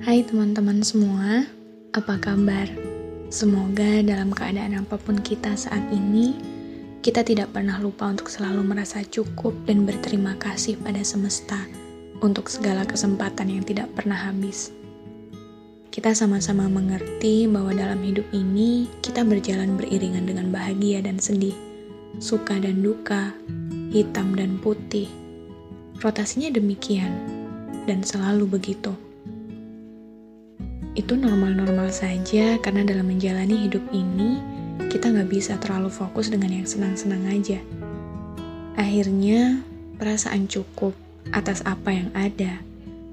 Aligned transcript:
Hai 0.00 0.26
teman-teman 0.26 0.82
semua, 0.82 1.46
apa 1.94 2.18
kabar? 2.18 2.66
Semoga 3.30 4.02
dalam 4.02 4.34
keadaan 4.34 4.80
apa 4.80 4.98
pun 4.98 5.20
kita 5.20 5.54
saat 5.54 5.86
ini, 5.94 6.34
kita 6.98 7.22
tidak 7.22 7.54
pernah 7.54 7.78
lupa 7.78 8.10
untuk 8.10 8.26
selalu 8.26 8.64
merasa 8.64 9.06
cukup 9.06 9.54
dan 9.70 9.86
berterima 9.86 10.34
kasih 10.40 10.80
pada 10.82 10.98
semesta 11.06 11.62
untuk 12.24 12.50
segala 12.50 12.82
kesempatan 12.88 13.54
yang 13.54 13.62
tidak 13.62 13.86
pernah 13.94 14.18
habis. 14.18 14.74
Kita 15.94 16.10
sama-sama 16.16 16.66
mengerti 16.66 17.46
bahwa 17.46 17.70
dalam 17.70 18.02
hidup 18.02 18.26
ini 18.34 18.90
kita 19.06 19.22
berjalan 19.22 19.78
beriringan 19.78 20.26
dengan 20.26 20.50
bahagia 20.50 21.04
dan 21.06 21.22
sedih, 21.22 21.54
suka 22.18 22.58
dan 22.58 22.82
duka, 22.82 23.30
hitam 23.90 24.38
dan 24.38 24.56
putih. 24.62 25.10
Rotasinya 26.00 26.48
demikian, 26.54 27.12
dan 27.84 28.00
selalu 28.00 28.46
begitu 28.56 28.94
itu 30.98 31.14
normal-normal 31.14 31.88
saja 31.94 32.58
karena 32.58 32.82
dalam 32.82 33.06
menjalani 33.06 33.66
hidup 33.66 33.82
ini 33.94 34.42
kita 34.90 35.06
nggak 35.08 35.30
bisa 35.30 35.54
terlalu 35.62 35.86
fokus 35.86 36.28
dengan 36.28 36.50
yang 36.50 36.66
senang-senang 36.66 37.24
aja. 37.30 37.62
Akhirnya 38.74 39.62
perasaan 39.96 40.50
cukup 40.50 40.92
atas 41.30 41.62
apa 41.62 41.94
yang 41.94 42.10
ada, 42.10 42.58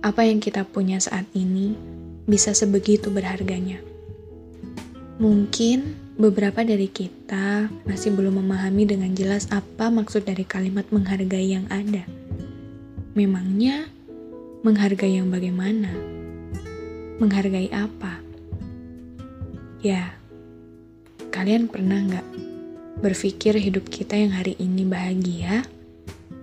apa 0.00 0.24
yang 0.24 0.40
kita 0.40 0.64
punya 0.64 0.96
saat 0.98 1.28
ini 1.36 1.76
bisa 2.24 2.56
sebegitu 2.56 3.12
berharganya. 3.12 3.78
Mungkin 5.16 5.96
beberapa 6.20 6.60
dari 6.60 6.92
kita 6.92 7.72
masih 7.88 8.12
belum 8.12 8.44
memahami 8.44 8.84
dengan 8.84 9.16
jelas 9.16 9.48
apa 9.48 9.88
maksud 9.88 10.28
dari 10.28 10.44
kalimat 10.44 10.84
menghargai 10.92 11.56
yang 11.56 11.64
ada. 11.72 12.04
Memangnya 13.16 13.88
menghargai 14.60 15.16
yang 15.16 15.32
bagaimana? 15.32 15.88
Menghargai 17.16 17.72
apa? 17.72 18.20
Ya, 19.80 20.12
kalian 21.32 21.72
pernah 21.72 21.96
nggak 21.96 22.26
berpikir 23.00 23.56
hidup 23.56 23.88
kita 23.88 24.20
yang 24.20 24.36
hari 24.36 24.52
ini 24.60 24.84
bahagia, 24.84 25.64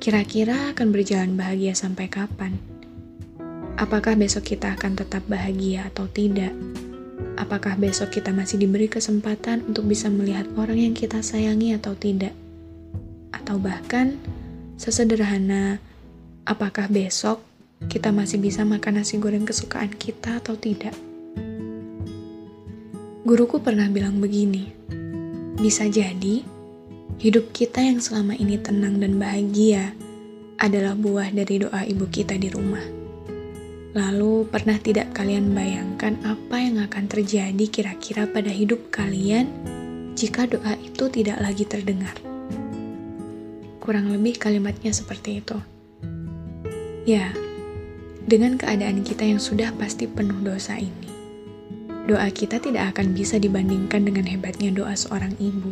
kira-kira 0.01 0.73
akan 0.73 0.89
berjalan 0.89 1.37
bahagia 1.37 1.77
sampai 1.77 2.09
kapan? 2.09 2.57
Apakah 3.77 4.17
besok 4.17 4.49
kita 4.49 4.73
akan 4.73 4.97
tetap 4.97 5.21
bahagia 5.29 5.93
atau 5.93 6.09
tidak? 6.09 6.57
Apakah 7.33 7.79
besok 7.81 8.13
kita 8.13 8.29
masih 8.29 8.61
diberi 8.61 8.85
kesempatan 8.85 9.65
untuk 9.65 9.89
bisa 9.89 10.05
melihat 10.09 10.45
orang 10.53 10.77
yang 10.77 10.93
kita 10.93 11.25
sayangi 11.25 11.73
atau 11.73 11.97
tidak? 11.97 12.33
Atau 13.33 13.57
bahkan, 13.57 14.21
sesederhana, 14.77 15.81
apakah 16.45 16.85
besok 16.91 17.41
kita 17.87 18.13
masih 18.15 18.39
bisa 18.39 18.63
makan 18.63 19.01
nasi 19.01 19.19
goreng 19.19 19.43
kesukaan 19.43 19.91
kita 19.91 20.39
atau 20.39 20.55
tidak. 20.55 20.95
Guruku 23.23 23.63
pernah 23.63 23.87
bilang 23.87 24.19
begini, 24.19 24.67
bisa 25.55 25.87
jadi 25.87 26.43
hidup 27.23 27.55
kita 27.55 27.79
yang 27.79 28.03
selama 28.03 28.35
ini 28.35 28.59
tenang 28.59 28.99
dan 28.99 29.15
bahagia 29.15 29.95
adalah 30.59 30.95
buah 30.95 31.31
dari 31.31 31.63
doa 31.63 31.87
ibu 31.87 32.03
kita 32.11 32.35
di 32.35 32.51
rumah. 32.51 33.02
Lalu, 33.93 34.49
pernah 34.49 34.81
tidak 34.81 35.13
kalian 35.13 35.53
bayangkan 35.53 36.17
apa 36.25 36.57
yang 36.57 36.81
akan 36.81 37.05
terjadi 37.05 37.65
kira-kira 37.69 38.25
pada 38.25 38.49
hidup 38.49 38.89
kalian 38.89 39.45
jika 40.17 40.49
doa 40.49 40.73
itu 40.81 41.13
tidak 41.13 41.37
lagi 41.37 41.61
terdengar? 41.69 42.17
Kurang 43.77 44.09
lebih 44.09 44.41
kalimatnya 44.41 44.89
seperti 44.89 45.45
itu. 45.45 45.57
Ya, 47.05 47.37
dengan 48.25 48.57
keadaan 48.57 49.05
kita 49.05 49.29
yang 49.29 49.37
sudah 49.37 49.69
pasti 49.77 50.09
penuh 50.09 50.41
dosa 50.41 50.73
ini. 50.73 51.13
Doa 52.09 52.25
kita 52.33 52.57
tidak 52.57 52.97
akan 52.97 53.13
bisa 53.13 53.37
dibandingkan 53.37 54.09
dengan 54.09 54.25
hebatnya 54.25 54.73
doa 54.73 54.97
seorang 54.97 55.37
ibu. 55.37 55.69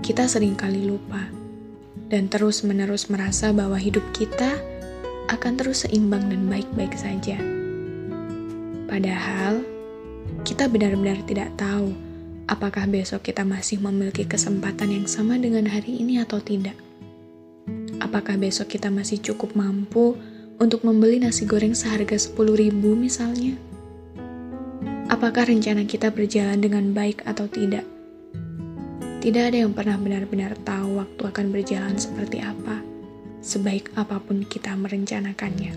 Kita 0.00 0.24
sering 0.24 0.56
kali 0.56 0.88
lupa 0.88 1.28
dan 2.08 2.32
terus-menerus 2.32 3.12
merasa 3.12 3.52
bahwa 3.52 3.76
hidup 3.76 4.02
kita 4.16 4.58
akan 5.30 5.54
terus 5.54 5.86
seimbang 5.86 6.26
dan 6.26 6.50
baik-baik 6.50 6.98
saja. 6.98 7.38
Padahal, 8.90 9.62
kita 10.42 10.66
benar-benar 10.66 11.22
tidak 11.22 11.54
tahu 11.54 11.94
apakah 12.50 12.82
besok 12.90 13.30
kita 13.30 13.46
masih 13.46 13.78
memiliki 13.78 14.26
kesempatan 14.26 14.90
yang 14.90 15.06
sama 15.06 15.38
dengan 15.38 15.70
hari 15.70 16.02
ini 16.02 16.18
atau 16.18 16.42
tidak. 16.42 16.74
Apakah 18.02 18.34
besok 18.34 18.74
kita 18.74 18.90
masih 18.90 19.22
cukup 19.22 19.54
mampu 19.54 20.18
untuk 20.58 20.82
membeli 20.82 21.22
nasi 21.22 21.46
goreng 21.46 21.78
seharga 21.78 22.18
10 22.18 22.34
ribu 22.58 22.98
misalnya? 22.98 23.54
Apakah 25.06 25.46
rencana 25.46 25.86
kita 25.86 26.10
berjalan 26.10 26.58
dengan 26.58 26.90
baik 26.90 27.22
atau 27.22 27.46
tidak? 27.46 27.86
Tidak 29.20 29.42
ada 29.52 29.62
yang 29.62 29.70
pernah 29.76 29.94
benar-benar 29.94 30.58
tahu 30.66 30.98
waktu 30.98 31.22
akan 31.22 31.46
berjalan 31.54 31.94
seperti 31.94 32.40
apa, 32.42 32.89
sebaik 33.40 33.92
apa 33.96 34.20
pun 34.20 34.44
kita 34.44 34.72
merencanakannya. 34.76 35.72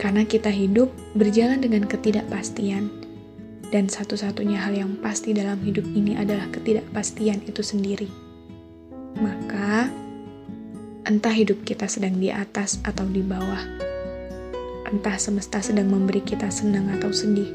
Karena 0.00 0.22
kita 0.28 0.52
hidup 0.52 0.92
berjalan 1.16 1.64
dengan 1.64 1.88
ketidakpastian, 1.88 2.92
dan 3.72 3.88
satu-satunya 3.88 4.60
hal 4.60 4.76
yang 4.76 4.92
pasti 5.00 5.32
dalam 5.32 5.58
hidup 5.64 5.84
ini 5.96 6.14
adalah 6.14 6.46
ketidakpastian 6.52 7.42
itu 7.48 7.64
sendiri. 7.64 8.06
Maka, 9.18 9.88
Entah 11.04 11.36
hidup 11.36 11.68
kita 11.68 11.84
sedang 11.84 12.16
di 12.16 12.32
atas 12.32 12.80
atau 12.80 13.04
di 13.04 13.20
bawah. 13.20 13.60
Entah 14.88 15.20
semesta 15.20 15.60
sedang 15.60 15.92
memberi 15.92 16.24
kita 16.24 16.48
senang 16.48 16.88
atau 16.96 17.12
sedih. 17.12 17.52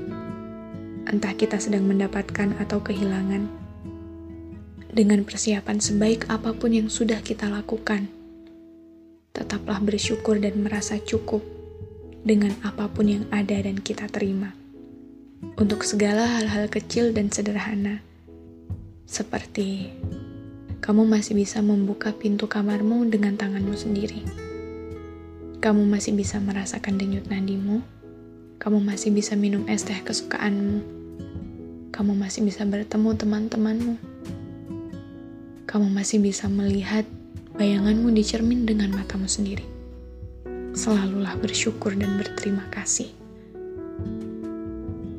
Entah 1.09 1.33
kita 1.33 1.57
sedang 1.57 1.89
mendapatkan 1.89 2.53
atau 2.61 2.77
kehilangan. 2.77 3.49
Dengan 4.93 5.25
persiapan 5.25 5.81
sebaik 5.81 6.29
apa 6.29 6.53
pun 6.53 6.77
yang 6.77 6.93
sudah 6.93 7.25
kita 7.25 7.49
lakukan, 7.49 8.05
tetaplah 9.39 9.79
bersyukur 9.79 10.35
dan 10.43 10.59
merasa 10.59 10.99
cukup 10.99 11.39
dengan 12.27 12.51
apa 12.67 12.91
pun 12.91 13.07
yang 13.07 13.23
ada 13.31 13.55
dan 13.55 13.79
kita 13.79 14.11
terima. 14.11 14.51
Untuk 15.55 15.87
segala 15.87 16.27
hal-hal 16.27 16.67
kecil 16.67 17.15
dan 17.15 17.31
sederhana, 17.31 18.03
seperti 19.07 19.95
kamu 20.83 21.07
masih 21.07 21.39
bisa 21.39 21.63
membuka 21.63 22.11
pintu 22.11 22.51
kamarmu 22.51 23.07
dengan 23.07 23.39
tanganmu 23.39 23.75
sendiri. 23.75 24.27
Kamu 25.59 25.87
masih 25.87 26.15
bisa 26.15 26.39
merasakan 26.39 26.99
denyut 26.99 27.27
nadimu. 27.27 27.83
Kamu 28.59 28.83
masih 28.83 29.15
bisa 29.15 29.39
minum 29.39 29.63
es 29.71 29.87
teh 29.87 29.99
kesukaanmu. 30.03 30.83
Kamu 31.95 32.15
masih 32.15 32.47
bisa 32.47 32.63
bertemu 32.63 33.15
teman-temanmu. 33.15 33.95
Kamu 35.67 35.87
masih 35.91 36.23
bisa 36.23 36.47
melihat 36.47 37.03
bayanganmu 37.59 38.15
di 38.15 38.23
cermin 38.23 38.63
dengan 38.63 38.95
matamu 38.95 39.27
sendiri. 39.27 39.67
Selalulah 40.71 41.35
bersyukur 41.35 41.91
dan 41.91 42.15
berterima 42.15 42.63
kasih. 42.71 43.11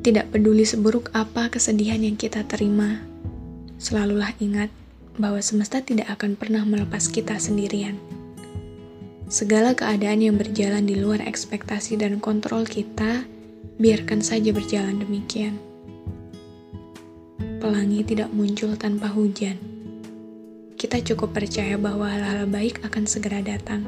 Tidak 0.01 0.33
peduli 0.33 0.65
seburuk 0.65 1.13
apa 1.13 1.53
kesedihan 1.53 2.01
yang 2.01 2.17
kita 2.17 2.41
terima, 2.49 3.05
selalulah 3.77 4.33
ingat 4.41 4.73
bahwa 5.21 5.37
semesta 5.45 5.85
tidak 5.85 6.09
akan 6.17 6.33
pernah 6.33 6.65
melepas 6.65 7.05
kita 7.05 7.37
sendirian. 7.37 8.01
Segala 9.29 9.77
keadaan 9.77 10.25
yang 10.25 10.35
berjalan 10.41 10.89
di 10.89 10.97
luar 10.97 11.21
ekspektasi 11.21 12.01
dan 12.01 12.17
kontrol 12.17 12.65
kita, 12.65 13.21
biarkan 13.77 14.25
saja 14.25 14.49
berjalan 14.49 14.97
demikian. 14.97 15.61
Pelangi 17.61 18.01
tidak 18.01 18.33
muncul 18.33 18.73
tanpa 18.73 19.07
hujan. 19.13 19.70
Kita 20.81 20.97
cukup 20.97 21.37
percaya 21.37 21.77
bahwa 21.77 22.09
hal-hal 22.09 22.49
baik 22.49 22.81
akan 22.81 23.05
segera 23.05 23.37
datang. 23.45 23.85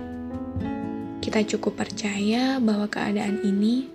Kita 1.26 1.42
cukup 1.42 1.82
percaya 1.82 2.62
bahwa 2.62 2.86
keadaan 2.86 3.42
ini 3.42 3.90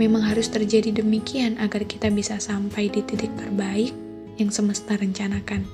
memang 0.00 0.24
harus 0.24 0.48
terjadi 0.48 1.04
demikian 1.04 1.60
agar 1.60 1.84
kita 1.84 2.08
bisa 2.08 2.40
sampai 2.40 2.88
di 2.88 3.04
titik 3.04 3.28
terbaik 3.36 3.92
yang 4.40 4.48
semesta 4.48 4.96
rencanakan. 4.96 5.68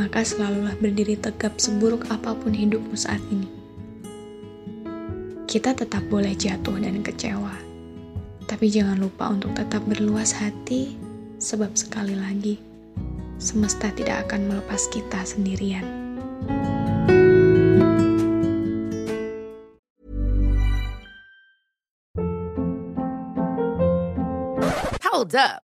maka 0.00 0.22
selalulah 0.22 0.72
berdiri 0.78 1.18
tegap 1.18 1.58
seburuk 1.58 2.06
apa 2.08 2.32
pun 2.32 2.54
hidupmu 2.54 2.94
saat 2.94 3.20
ini. 3.28 3.44
Kita 5.44 5.74
tetap 5.74 6.06
boleh 6.06 6.32
jatuh 6.32 6.78
dan 6.78 7.02
kecewa, 7.02 7.52
tapi 8.46 8.70
jangan 8.70 9.02
lupa 9.02 9.28
untuk 9.28 9.50
tetap 9.58 9.82
berluas 9.82 10.30
hati, 10.38 10.94
sebab 11.42 11.74
sekali 11.74 12.14
lagi, 12.14 12.69
semesta 13.40 13.88
tidak 13.96 14.28
akan 14.28 14.52
melepas 14.52 14.86
kita 14.92 15.24
sendirian. 15.24 15.82
Hold 25.02 25.34
up. 25.34 25.69